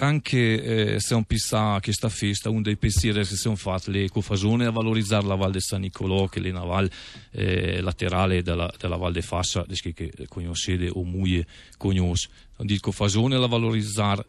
Anche 0.00 0.94
eh, 0.94 1.00
se 1.00 1.14
un 1.14 1.24
pissa 1.24 1.78
questa 1.80 2.08
festa, 2.08 2.50
uno 2.50 2.62
dei 2.62 2.76
pensieri 2.76 3.18
che 3.18 3.24
si 3.24 3.36
sono 3.36 3.56
fatti 3.56 3.90
le 3.90 4.08
cofagione 4.08 4.66
a 4.66 4.70
valorizzare 4.70 5.26
la 5.26 5.34
Val 5.34 5.52
di 5.52 5.60
San 5.60 5.80
Nicolò, 5.80 6.26
che 6.26 6.40
è 6.40 6.50
la 6.50 6.64
val 6.64 6.90
eh, 7.30 7.80
laterale 7.80 8.42
della, 8.42 8.72
della 8.78 8.96
Val 8.96 9.12
de 9.12 9.22
Fassa, 9.22 9.64
che 9.66 10.12
conoscete 10.28 10.88
o 10.92 11.04
muie 11.04 11.46
conosce. 11.76 12.28
Dico 12.58 12.90
cofagione 12.90 13.36
a 13.36 13.46
valorizzare 13.46 14.26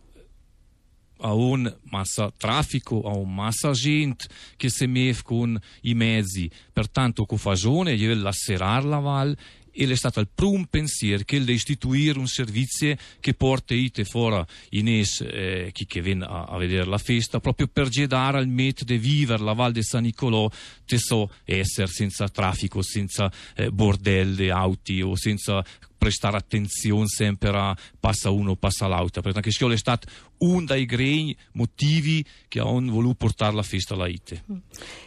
a 1.20 1.34
un 1.34 1.74
massa 1.84 2.32
traffico, 2.36 3.02
a 3.02 3.16
un 3.16 3.34
massa 3.34 3.72
gente 3.72 4.28
che 4.58 4.70
si 4.70 4.86
mette 4.88 5.22
con 5.24 5.60
i 5.82 5.94
mezzi. 5.94 6.50
Pertanto, 6.74 7.26
cofagione, 7.26 7.94
io 7.94 8.14
lascerare 8.16 8.86
la 8.86 9.00
val 9.00 9.38
e 9.76 9.88
è 9.88 9.96
stato 9.96 10.20
il 10.20 10.28
primo 10.34 10.66
pensiero 10.70 11.24
che 11.26 11.44
di 11.44 11.54
istituire 11.54 12.18
un 12.18 12.28
servizio 12.28 12.96
che 13.20 13.34
porta 13.34 13.74
ite 13.74 14.06
fuori 14.06 14.44
in 14.72 14.88
es 14.88 15.22
eh, 15.22 15.70
chi 15.74 15.86
che 15.86 16.02
viene 16.02 16.26
a, 16.26 16.46
a, 16.46 16.58
vedere 16.58 16.86
la 16.86 16.98
festa 16.98 17.40
proprio 17.40 17.68
per 17.68 17.90
gedare 17.90 18.38
al 18.38 18.48
metodo 18.48 18.94
di 18.94 19.00
vivere 19.00 19.44
la 19.44 19.54
Val 19.54 19.72
di 19.72 19.84
San 19.84 20.04
Nicolò 20.04 20.50
te 20.86 20.98
so 20.98 21.30
essere 21.44 21.88
senza 21.88 22.30
traffico 22.30 22.82
senza 22.82 23.32
eh, 23.56 23.70
bordelli 23.70 24.50
auti 24.50 25.02
o 25.02 25.16
senza 25.16 25.64
prestare 25.98 26.38
attenzione 26.38 27.08
sempre 27.08 27.50
a 27.50 27.78
passa 28.00 28.30
uno 28.30 28.56
passa 28.56 28.88
l'auto 28.88 29.22
perché 29.22 29.42
questo 29.42 29.70
è 29.70 29.78
stato 29.78 30.08
uno 30.40 30.66
dei 30.66 30.86
grei 30.86 31.36
motivi 31.54 32.24
che 32.48 32.60
hanno 32.60 32.92
voluto 32.92 33.16
portare 33.16 33.56
la 33.56 33.64
festa 33.64 33.94
alla 33.94 34.08
ite. 34.08 34.44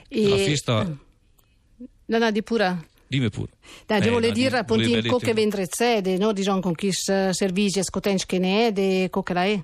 E... 0.08 0.28
la 0.28 0.36
festa 0.36 0.98
No, 2.08 2.18
no, 2.18 2.30
di 2.30 2.42
pura. 2.42 2.82
Dimmi 3.08 3.30
pure. 3.30 3.52
Dai, 3.86 4.00
eh, 4.00 4.10
volevo 4.10 4.32
dire 4.32 4.58
appunto 4.58 4.86
in 4.86 5.18
che 5.18 5.32
vendrezzede, 5.32 6.18
no? 6.18 6.32
Diciamo 6.32 6.60
con 6.60 6.74
chi 6.74 6.90
servizi 6.92 7.82
scotenci 7.82 8.26
che 8.26 8.38
ne 8.38 8.66
è, 8.66 8.72
de 8.72 9.08
coca 9.10 9.44
è. 9.44 9.60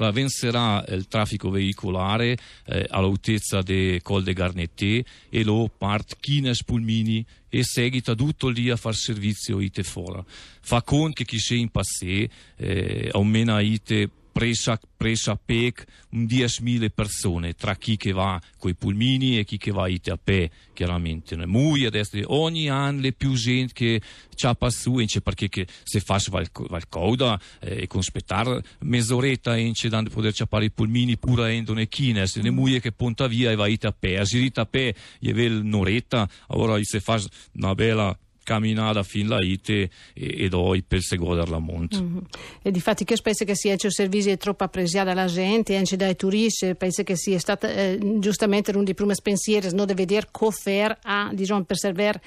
La 0.00 0.10
vencerà 0.12 0.84
il 0.88 1.08
traffico 1.08 1.50
veicolare 1.50 2.38
eh, 2.66 2.86
all'altezza 2.88 3.62
del 3.62 4.00
Col 4.00 4.22
de 4.22 4.32
Garnetté 4.32 5.04
e 5.28 5.42
lo 5.42 5.68
part 5.76 6.16
Chines 6.20 6.62
Pulmini 6.62 7.24
e 7.48 7.64
seguita 7.64 8.14
tutto 8.14 8.48
lì 8.48 8.70
a 8.70 8.76
far 8.76 8.94
servizio 8.94 9.60
ite 9.60 9.82
fora. 9.82 10.24
Fa 10.60 10.82
conto 10.82 11.14
che 11.14 11.24
chi 11.24 11.38
sei 11.38 11.60
in 11.60 11.70
passé 11.70 12.28
eh, 12.56 13.08
aumenta 13.12 13.60
ite 13.60 14.08
presa, 14.38 14.80
presa 14.96 15.34
PEC 15.34 15.84
un 16.10 16.22
10.000 16.22 16.90
persone, 16.94 17.54
tra 17.54 17.74
chi 17.74 17.96
che 17.96 18.12
va 18.12 18.40
coi 18.56 18.76
pulmini 18.76 19.36
e 19.36 19.44
chi 19.44 19.56
che 19.56 19.72
va 19.72 19.86
a 19.86 20.16
pè, 20.22 20.48
chiaramente. 20.72 21.34
Mui 21.44 21.84
adesso 21.86 22.16
ogni 22.26 22.70
anno 22.70 23.00
le 23.00 23.12
più 23.12 23.32
gente 23.34 23.72
che 23.72 24.00
ci 24.36 24.48
passato, 24.56 25.20
perché 25.24 25.48
che 25.48 25.66
se 25.82 25.98
fa 25.98 26.20
qualcosa 26.52 27.38
eh, 27.58 27.82
e 27.82 27.86
con 27.88 27.98
aspettare 27.98 28.62
mezz'oretta 28.82 29.56
e 29.56 29.72
dando 29.88 30.10
poter 30.10 30.32
ciappare 30.32 30.66
i 30.66 30.70
pulmini 30.70 31.18
pure 31.18 31.52
in 31.52 31.64
le 31.64 31.88
chine, 31.88 32.28
se 32.28 32.40
ne 32.40 32.50
muie 32.50 32.78
che 32.78 32.92
punta 32.92 33.26
via 33.26 33.50
e 33.50 33.56
va 33.56 33.66
a 33.88 33.92
pè, 33.98 34.18
a 34.18 34.22
girita 34.22 34.60
a 34.60 34.66
pè, 34.66 34.94
gli 35.18 35.30
un'oretta, 35.30 36.28
ora 36.48 36.78
se 36.82 37.00
fa 37.00 37.20
una 37.54 37.74
bella 37.74 38.16
camminata 38.48 39.02
fin 39.02 39.28
là 39.28 39.42
ite 39.42 39.90
e, 40.14 40.44
e 40.44 40.48
poi 40.48 40.82
per 40.82 41.02
seguire 41.02 41.46
la 41.46 41.58
monte. 41.58 42.00
Mm-hmm. 42.00 42.18
E 42.62 42.70
di 42.70 42.80
fatti 42.80 43.04
che 43.04 43.14
pensi 43.22 43.44
che 43.44 43.54
sia 43.54 43.74
il 43.74 43.92
servizio 43.92 44.34
troppo 44.38 44.64
apprezzato 44.64 45.04
dalla 45.04 45.26
gente, 45.26 45.76
anche 45.76 45.96
dai 45.96 46.16
turisti, 46.16 46.74
penso 46.74 47.02
che 47.02 47.14
sia 47.14 47.38
stato 47.38 47.66
eh, 47.66 47.98
giustamente 48.18 48.70
uno 48.70 48.84
dei 48.84 48.94
primi 48.94 49.12
pensieri, 49.22 49.68
no, 49.72 49.84
di 49.84 49.92
vedere 49.92 50.28
come 50.30 50.96
a, 51.02 51.30
diciamo, 51.34 51.62
per 51.64 51.76
servire 51.76 52.22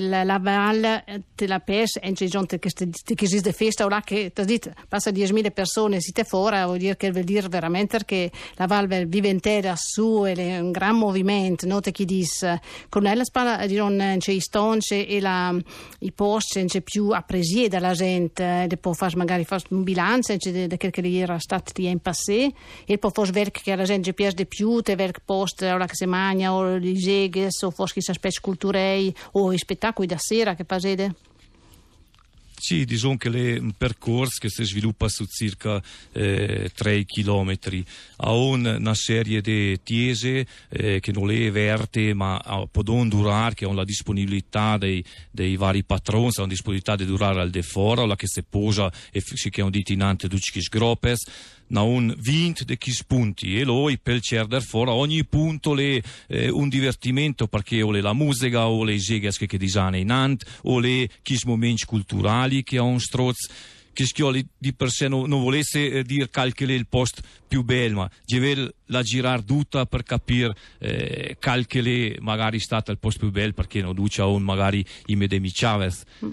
la, 0.00 0.24
la 0.24 0.38
valle 0.38 1.04
della 1.36 1.60
PES, 1.60 2.00
anche 2.02 2.26
gente 2.26 2.58
che, 2.58 2.70
che 2.70 3.24
esiste 3.24 3.52
festa, 3.52 3.84
ora 3.84 4.00
che 4.00 4.32
ti 4.34 4.44
detto, 4.44 4.72
passa 4.88 5.10
10.000 5.10 5.52
persone, 5.52 6.00
siete 6.00 6.24
fuori, 6.24 6.60
vuol 6.64 6.78
dire 6.78 6.96
che 6.96 7.12
vuol 7.12 7.24
dire 7.24 7.48
veramente 7.48 8.00
che 8.04 8.32
la 8.56 8.66
valle 8.66 9.06
vive 9.06 9.28
intera 9.28 9.74
su, 9.76 10.24
è 10.26 10.58
un 10.58 10.72
gran 10.72 10.96
movimento, 10.96 11.66
no, 11.66 11.80
te 11.80 11.92
chi 11.92 12.04
dice, 12.04 12.60
con 12.88 13.04
la 13.04 13.22
spalla, 13.22 13.64
diciamo, 13.66 14.16
i 14.16 14.40
stonce 14.40 15.11
e 15.16 15.20
la, 15.20 15.54
i 16.00 16.12
c'è 16.12 16.80
più 16.80 17.10
appresi 17.10 17.68
dalla 17.68 17.92
gente, 17.92 18.66
e 18.68 18.76
può 18.76 18.92
fare 18.92 19.16
magari 19.16 19.44
fare 19.44 19.62
un 19.70 19.82
bilancio 19.82 20.36
di 20.36 20.50
quello 20.50 20.90
che 20.90 21.18
era 21.18 21.38
stato 21.38 21.80
in 21.80 22.00
passato 22.00 22.54
e 22.86 22.98
può 22.98 23.10
fare 23.10 23.30
vedere 23.30 23.50
che 23.50 23.74
la 23.74 23.84
gente 23.84 24.12
piace 24.12 24.46
più, 24.46 24.80
te 24.80 24.96
ver 24.96 25.12
post 25.24 25.62
ora 25.62 25.86
che 25.86 25.94
si 25.94 26.06
mangia 26.06 26.54
o 26.54 26.78
gli 26.78 26.98
seghes 26.98 27.62
o 27.62 27.70
forse 27.70 27.94
chissà 27.94 28.12
specie 28.12 28.40
culturali 28.40 29.14
o 29.32 29.52
i 29.52 29.58
spettacoli 29.58 30.06
da 30.06 30.18
sera 30.18 30.54
che 30.54 30.64
passate. 30.64 31.31
Sì, 32.64 32.84
diciamo 32.84 33.16
che 33.16 33.28
è 33.28 33.58
un 33.58 33.72
percorso 33.72 34.38
che 34.38 34.48
si 34.48 34.62
sviluppa 34.62 35.08
su 35.08 35.24
circa 35.24 35.82
eh, 36.12 36.70
3 36.72 37.04
km. 37.06 37.58
Ha 38.18 38.32
una 38.32 38.94
serie 38.94 39.40
di 39.40 39.80
chiese 39.82 40.46
eh, 40.68 41.00
che 41.00 41.10
non 41.10 41.32
è 41.32 41.50
verte 41.50 42.14
ma 42.14 42.40
possono 42.70 43.08
durare, 43.08 43.56
che 43.56 43.64
hanno 43.64 43.74
la 43.74 43.84
disponibilità 43.84 44.78
dei, 44.78 45.04
dei 45.32 45.56
vari 45.56 45.82
patroni, 45.82 46.30
hanno 46.36 46.46
la 46.46 46.52
disponibilità 46.52 46.94
di 46.94 47.04
durare 47.04 47.40
al 47.40 47.50
de 47.50 47.62
fora, 47.62 48.06
la 48.06 48.14
che 48.14 48.28
si 48.28 48.44
posa 48.48 48.92
e 49.10 49.20
si 49.20 49.50
che 49.50 49.60
hanno 49.60 49.70
detto 49.70 49.92
in 49.92 50.02
ante 50.02 50.28
tutti 50.28 50.60
gropes 50.70 51.24
na 51.72 51.82
un 51.82 52.14
20 52.16 52.64
de 52.64 52.76
chi 52.76 52.92
spunti 52.92 53.58
e 53.58 53.64
lui 53.64 53.98
per 53.98 54.20
cerder 54.20 54.62
fuori 54.62 54.90
ogni 54.90 55.24
punto 55.24 55.74
le, 55.74 56.02
eh, 56.28 56.48
un 56.48 56.68
divertimento 56.68 57.48
perché 57.48 57.82
o 57.82 57.90
le 57.90 58.00
la 58.00 58.12
musica 58.12 58.68
o 58.68 58.84
le 58.84 58.96
jegas 58.96 59.38
che, 59.38 59.46
che 59.46 59.58
disane 59.58 59.98
in 59.98 60.10
ant 60.10 60.44
o 60.64 60.78
le 60.78 61.08
chi 61.22 61.38
momenti 61.44 61.84
culturali 61.84 62.51
che 62.62 62.76
ha 62.76 62.82
un 62.82 63.00
stroz 63.00 63.48
che 63.92 64.06
schioli 64.06 64.46
di 64.56 64.72
per 64.72 64.90
sé 64.90 65.08
non, 65.08 65.28
non 65.28 65.42
volesse 65.42 65.90
eh, 65.90 66.02
dire 66.02 66.28
calcole 66.30 66.74
il 66.74 66.86
post 66.86 67.20
più 67.46 67.62
bello, 67.62 68.00
ma 68.00 68.10
la 68.86 69.02
girare 69.02 69.44
tutta 69.44 69.86
per 69.86 70.02
capire 70.02 70.54
eh, 70.78 71.36
calcole 71.38 72.16
magari 72.20 72.58
stata 72.58 72.90
il 72.90 72.98
post 72.98 73.18
più 73.18 73.30
bello 73.30 73.52
perché 73.52 73.80
non 73.80 73.94
duce 73.94 74.22
a 74.22 74.26
un 74.26 74.42
magari 74.42 74.84
i 75.06 75.16
medemi 75.16 75.50
Chavez. 75.52 76.02
Mm 76.24 76.30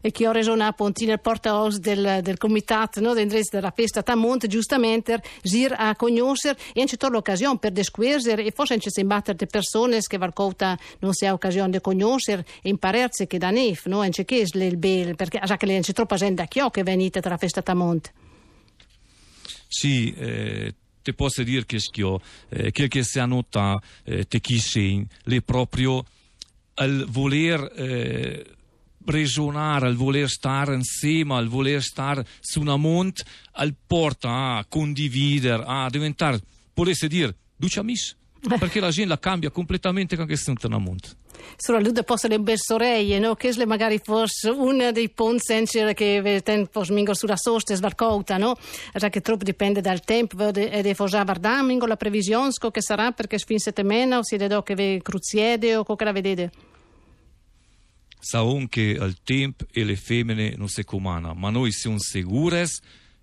e 0.00 0.10
che 0.10 0.26
ho 0.26 0.32
reso 0.32 0.52
una 0.52 0.72
pontina 0.72 1.12
il 1.12 1.20
portaos 1.20 1.78
del, 1.78 2.20
del 2.22 2.36
comitato 2.36 3.00
no, 3.00 3.14
della 3.14 3.72
festa 3.74 4.02
Tamont 4.02 4.46
giustamente 4.46 5.22
zir 5.42 5.74
a 5.76 5.94
conoscere 5.96 6.58
e 6.72 6.80
anche 6.80 6.96
c'è 6.96 7.08
l'occasione 7.08 7.58
per 7.58 7.72
desquersere 7.72 8.44
e 8.44 8.50
forse 8.50 8.74
anche 8.74 8.90
se 8.90 9.00
imbattere 9.00 9.36
le 9.38 9.46
persone 9.46 10.00
che 10.00 10.18
varcota 10.18 10.78
non 11.00 11.12
si 11.12 11.26
ha 11.26 11.32
occasione 11.32 11.70
di 11.70 11.80
conoscere 11.80 12.44
e 12.62 12.68
impararsi 12.68 13.26
che 13.26 13.38
da 13.38 13.50
nef 13.50 13.86
no 13.86 14.00
anche 14.00 14.24
che 14.24 14.40
è 14.42 14.58
il 14.58 14.76
bel 14.76 15.16
perché 15.16 15.40
già 15.44 15.56
che 15.56 15.80
c'è 15.80 15.92
troppa 15.92 16.16
gente 16.16 16.42
a 16.42 16.46
chio 16.46 16.70
che 16.70 16.82
venite 16.82 17.20
tra 17.20 17.30
la 17.30 17.36
festa 17.36 17.62
Tamont. 17.62 18.12
Sì 19.68 20.14
eh 20.16 20.74
te 21.06 21.12
posso 21.12 21.44
dire 21.44 21.64
che 21.64 21.78
schio, 21.78 22.20
eh, 22.48 22.72
quel 22.72 22.88
che 22.88 23.04
si 23.04 23.20
annota 23.20 23.80
eh, 24.02 24.24
te 24.24 24.40
chi 24.40 24.58
sei, 24.58 25.06
le 25.22 25.40
proprio 25.40 26.04
al 26.74 27.06
voler 27.08 27.72
eh, 27.76 28.44
ragionare, 29.06 29.86
al 29.86 29.94
voler 29.94 30.28
stare 30.28 30.74
insieme, 30.74 31.34
al 31.34 31.48
voler 31.48 31.82
stare 31.82 32.26
su 32.40 32.60
una 32.60 32.76
monte, 32.76 33.24
al 33.52 33.74
porta 33.86 34.56
a 34.56 34.64
condividere, 34.68 35.62
a 35.66 35.88
diventare, 35.88 36.40
potesse 36.74 37.08
dire, 37.08 37.34
duce 37.56 37.80
amici, 37.80 38.14
perché 38.58 38.80
la 38.80 38.90
gente 38.90 39.08
la 39.08 39.18
cambia 39.18 39.50
completamente 39.50 40.16
con 40.16 40.26
questa 40.26 40.52
una 40.64 40.78
monte. 40.78 41.08
Sulla 41.56 41.80
luce 41.80 42.02
posso 42.02 42.28
le 42.28 42.40
belle 42.40 42.58
sorelle, 42.58 43.18
no? 43.18 43.34
Che 43.34 43.50
è 43.50 43.64
magari 43.64 44.00
fosse 44.02 44.48
una 44.48 44.90
dei 44.90 45.10
ponti 45.10 45.64
che 45.94 46.40
tempo 46.42 46.84
mingo 46.88 47.14
sulla 47.14 47.36
sosta 47.36 47.72
e 47.72 47.76
svarcouta, 47.76 48.36
no? 48.36 48.56
Già 48.94 49.08
che 49.08 49.20
troppo 49.20 49.44
dipende 49.44 49.80
dal 49.80 50.02
tempo, 50.02 50.52
e 50.52 50.82
de 50.82 50.94
forse 50.94 51.22
guardare 51.22 51.86
la 51.86 51.96
previsione 51.96 52.50
che 52.70 52.82
sarà 52.82 53.12
perché 53.12 53.38
fin 53.38 53.58
settimana 53.58 54.18
o 54.18 54.24
si 54.24 54.36
vedo 54.36 54.62
che 54.62 54.74
ve 54.74 55.00
cruziede 55.02 55.76
o 55.76 55.84
che 55.84 56.04
la 56.04 56.12
vedete 56.12 56.50
sa 58.26 58.42
che 58.68 58.80
il 58.80 59.18
tempo 59.22 59.66
e 59.70 59.84
le 59.84 59.94
femmine 59.94 60.56
non 60.56 60.66
si 60.68 60.82
comandano, 60.82 61.34
ma 61.34 61.48
noi 61.48 61.70
siamo 61.70 62.00
sicuri 62.00 62.64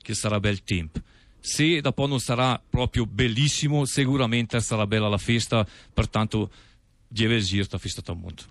che 0.01 0.13
sarà 0.13 0.39
bel 0.39 0.63
tempo. 0.63 1.01
Se 1.41 1.81
dopo 1.81 2.07
non 2.07 2.22
sarà 2.22 2.57
proprio 2.69 3.05
bellissimo, 3.05 3.83
sicuramente 3.83 4.62
sarà 4.62 4.88
bella 4.88 5.10
la 5.10 5.17
festa, 5.17 5.67
pertanto 5.93 6.50
essere 7.13 7.67
la 7.69 7.77
festa 7.77 8.01
del 8.01 8.15
mondo 8.15 8.43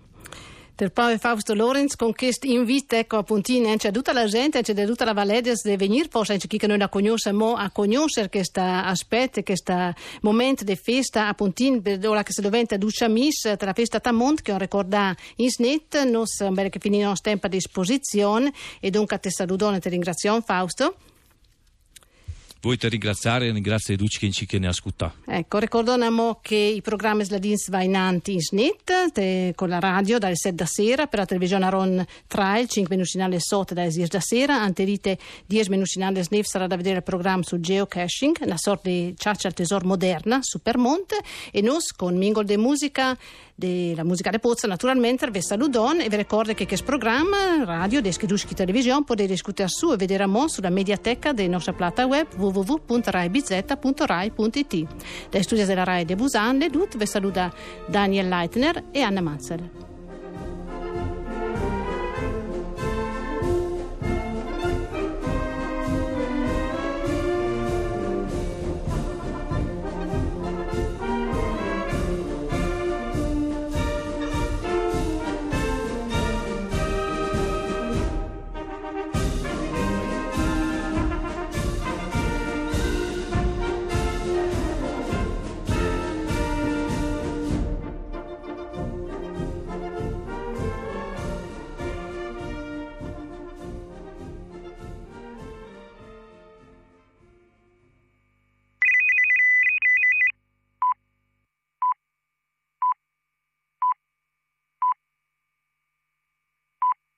del 0.75 0.91
Paolo 0.91 1.17
Fausto 1.17 1.53
Lorenz 1.53 1.95
con 1.95 2.13
questo 2.13 2.47
invito 2.47 2.95
ecco 2.95 3.17
appunto 3.17 3.51
c'è 3.77 3.91
tutta 3.91 4.11
la 4.11 4.25
gente 4.25 4.61
c'è 4.61 4.85
tutta 4.85 5.05
la 5.05 5.13
Valedes 5.13 5.63
di 5.63 5.75
venire 5.75 6.07
poi 6.07 6.23
c'è 6.23 6.37
chi 6.37 6.57
che 6.57 6.67
non 6.67 6.77
la 6.77 6.89
conosce 6.89 7.31
mo 7.31 7.55
a 7.55 7.69
conoscere 7.69 8.29
questo 8.29 8.61
aspetto 8.61 9.41
questo 9.43 9.93
momento 10.21 10.63
di 10.63 10.75
festa 10.75 11.27
appunto 11.27 11.63
ora 12.05 12.23
che 12.23 12.33
si 12.33 12.41
diventa 12.41 12.77
duce 12.77 13.07
mis 13.07 13.41
tra 13.41 13.65
la 13.67 13.73
festa 13.73 13.99
Tamont 13.99 14.41
che 14.41 14.51
ho 14.51 14.57
ricordato 14.57 15.21
in 15.37 15.49
snet 15.49 16.03
non 16.03 16.25
sembra 16.25 16.69
che 16.69 16.79
finì 16.79 16.99
il 16.99 17.21
tempo 17.21 17.45
a 17.45 17.49
disposizione. 17.49 18.51
E 18.79 18.89
dunque 18.89 19.15
a 19.15 19.19
te 19.19 19.31
saluto 19.31 19.71
e 19.71 19.79
ti 19.79 19.89
ringrazio 19.89 20.39
Fausto 20.41 20.95
vuoi 22.63 22.77
te 22.77 22.87
ringraziare 22.87 23.47
e 23.47 23.51
ringrazio 23.51 23.95
tutti 23.97 24.31
chi 24.31 24.45
che 24.45 24.57
ne 24.57 24.67
ascolta. 24.67 25.13
Ecco, 25.25 25.57
ricordiamo 25.57 26.39
che 26.41 26.55
i 26.55 26.81
programmi 26.81 27.25
Sladins 27.25 27.69
va 27.69 27.83
in 27.83 28.21
snit 28.23 29.11
te, 29.11 29.51
con 29.53 29.67
la 29.67 29.79
radio 29.79 30.17
dalle 30.17 30.37
7 30.37 30.55
da 30.55 30.65
sera, 30.65 31.07
per 31.07 31.19
la 31.19 31.25
televisione 31.25 31.65
Aron 31.65 32.05
Trail 32.25 32.67
5 32.69 32.95
minuti 32.95 33.17
8 33.49 33.73
dalle 33.73 33.89
10 33.89 34.07
da 34.07 34.19
sera, 34.21 34.61
anterite 34.61 35.17
10 35.45 35.69
minuti 35.69 36.01
alle 36.01 36.23
snif 36.23 36.45
sarà 36.45 36.65
da 36.65 36.77
vedere 36.77 36.97
il 36.97 37.03
programma 37.03 37.43
su 37.43 37.59
geocaching, 37.59 38.37
una 38.41 38.57
sorta 38.57 38.87
di 38.87 39.13
ciaccia 39.17 39.49
al 39.49 39.53
tesoro 39.53 39.85
moderna, 39.85 40.39
Supermonte, 40.41 41.17
e 41.51 41.61
nos 41.61 41.91
con 41.91 42.15
Mingol 42.15 42.45
de 42.45 42.57
Musica 42.57 43.17
della 43.55 44.03
musica 44.03 44.31
de 44.31 44.39
Pozza 44.39 44.67
naturalmente 44.67 45.29
vi 45.29 45.41
saludon 45.41 46.01
e 46.01 46.09
vi 46.09 46.15
ricordo 46.15 46.53
che 46.53 46.65
questo 46.65 46.85
programma 46.85 47.63
radio 47.63 48.01
di 48.01 48.11
Scheduschi 48.11 48.55
Television 48.55 49.03
potete 49.03 49.33
ascoltare 49.33 49.69
su 49.69 49.91
e 49.91 49.95
vedere 49.95 50.23
a 50.23 50.27
mo 50.27 50.47
sulla 50.47 50.69
mediateca 50.69 51.33
della 51.33 51.51
nostra 51.51 51.73
plata 51.73 52.05
web 52.05 52.27
www.raibz.rai.it 52.35 54.87
dai 55.29 55.43
studi 55.43 55.65
della 55.65 55.83
RAI 55.83 56.05
de 56.05 56.15
Busan 56.15 56.57
le 56.57 56.69
Dut 56.69 56.97
vi 56.97 57.05
saluta 57.05 57.53
Daniel 57.85 58.27
Leitner 58.27 58.85
e 58.91 59.01
Anna 59.01 59.21
Mazzel 59.21 59.92